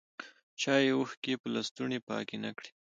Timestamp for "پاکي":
2.07-2.37